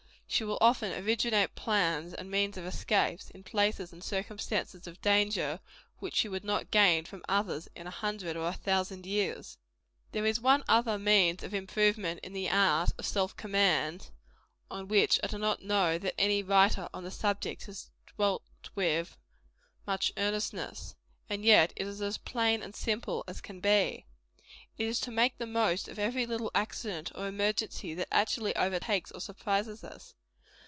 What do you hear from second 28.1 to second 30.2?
actually overtakes or surprises us.